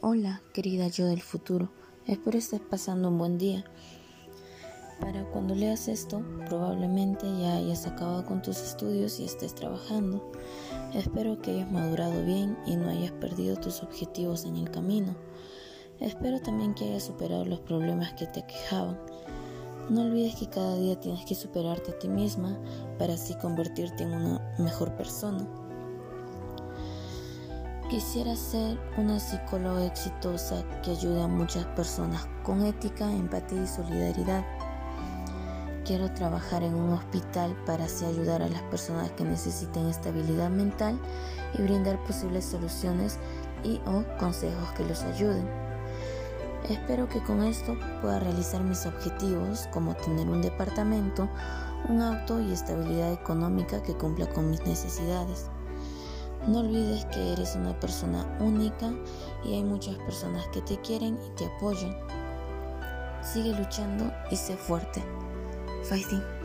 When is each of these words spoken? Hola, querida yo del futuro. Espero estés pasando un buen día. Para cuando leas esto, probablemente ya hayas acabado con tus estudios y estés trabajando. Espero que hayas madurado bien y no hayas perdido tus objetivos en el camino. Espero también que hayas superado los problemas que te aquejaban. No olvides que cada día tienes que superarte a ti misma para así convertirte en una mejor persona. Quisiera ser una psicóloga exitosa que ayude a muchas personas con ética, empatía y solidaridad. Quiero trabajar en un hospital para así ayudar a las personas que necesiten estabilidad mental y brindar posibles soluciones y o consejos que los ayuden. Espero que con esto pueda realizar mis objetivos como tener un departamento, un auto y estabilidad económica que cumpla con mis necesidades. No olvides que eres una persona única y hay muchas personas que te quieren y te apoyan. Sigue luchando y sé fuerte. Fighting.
Hola, 0.00 0.42
querida 0.54 0.86
yo 0.86 1.06
del 1.06 1.22
futuro. 1.22 1.72
Espero 2.06 2.38
estés 2.38 2.60
pasando 2.60 3.08
un 3.08 3.18
buen 3.18 3.36
día. 3.36 3.64
Para 5.00 5.24
cuando 5.24 5.56
leas 5.56 5.88
esto, 5.88 6.22
probablemente 6.46 7.26
ya 7.40 7.56
hayas 7.56 7.84
acabado 7.84 8.24
con 8.24 8.40
tus 8.40 8.58
estudios 8.58 9.18
y 9.18 9.24
estés 9.24 9.56
trabajando. 9.56 10.30
Espero 10.94 11.42
que 11.42 11.50
hayas 11.50 11.72
madurado 11.72 12.24
bien 12.24 12.56
y 12.64 12.76
no 12.76 12.88
hayas 12.88 13.10
perdido 13.10 13.56
tus 13.56 13.82
objetivos 13.82 14.44
en 14.44 14.58
el 14.58 14.70
camino. 14.70 15.16
Espero 15.98 16.40
también 16.40 16.74
que 16.74 16.84
hayas 16.84 17.02
superado 17.02 17.44
los 17.44 17.58
problemas 17.58 18.12
que 18.12 18.28
te 18.28 18.38
aquejaban. 18.38 18.96
No 19.90 20.02
olvides 20.02 20.36
que 20.36 20.48
cada 20.48 20.76
día 20.76 21.00
tienes 21.00 21.24
que 21.24 21.34
superarte 21.34 21.90
a 21.90 21.98
ti 21.98 22.06
misma 22.06 22.56
para 23.00 23.14
así 23.14 23.34
convertirte 23.34 24.04
en 24.04 24.12
una 24.12 24.54
mejor 24.60 24.96
persona. 24.96 25.44
Quisiera 27.88 28.36
ser 28.36 28.78
una 28.98 29.18
psicóloga 29.18 29.86
exitosa 29.86 30.62
que 30.82 30.90
ayude 30.90 31.22
a 31.22 31.26
muchas 31.26 31.64
personas 31.68 32.28
con 32.42 32.66
ética, 32.66 33.10
empatía 33.10 33.62
y 33.62 33.66
solidaridad. 33.66 34.44
Quiero 35.86 36.12
trabajar 36.12 36.62
en 36.62 36.74
un 36.74 36.92
hospital 36.92 37.56
para 37.64 37.86
así 37.86 38.04
ayudar 38.04 38.42
a 38.42 38.48
las 38.50 38.60
personas 38.64 39.10
que 39.12 39.24
necesiten 39.24 39.86
estabilidad 39.86 40.50
mental 40.50 41.00
y 41.58 41.62
brindar 41.62 41.98
posibles 42.04 42.44
soluciones 42.44 43.18
y 43.64 43.80
o 43.86 44.04
consejos 44.18 44.70
que 44.76 44.84
los 44.84 45.02
ayuden. 45.04 45.48
Espero 46.68 47.08
que 47.08 47.22
con 47.22 47.42
esto 47.42 47.74
pueda 48.02 48.20
realizar 48.20 48.62
mis 48.62 48.84
objetivos 48.84 49.66
como 49.72 49.94
tener 49.94 50.28
un 50.28 50.42
departamento, 50.42 51.26
un 51.88 52.02
auto 52.02 52.38
y 52.38 52.52
estabilidad 52.52 53.14
económica 53.14 53.82
que 53.82 53.94
cumpla 53.94 54.26
con 54.26 54.50
mis 54.50 54.60
necesidades. 54.66 55.48
No 56.46 56.60
olvides 56.60 57.04
que 57.06 57.32
eres 57.32 57.56
una 57.56 57.78
persona 57.78 58.24
única 58.40 58.92
y 59.44 59.54
hay 59.54 59.64
muchas 59.64 59.96
personas 59.96 60.46
que 60.48 60.62
te 60.62 60.80
quieren 60.80 61.18
y 61.26 61.30
te 61.36 61.46
apoyan. 61.46 61.96
Sigue 63.22 63.52
luchando 63.58 64.10
y 64.30 64.36
sé 64.36 64.56
fuerte. 64.56 65.02
Fighting. 65.84 66.37